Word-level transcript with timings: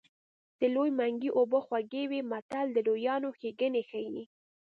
د 0.59 0.61
لوی 0.75 0.89
منګي 0.99 1.29
اوبه 1.37 1.59
خوږې 1.65 2.03
وي 2.11 2.21
متل 2.31 2.67
د 2.73 2.77
لویانو 2.87 3.29
ښېګڼې 3.39 3.81
ښيي 3.89 4.21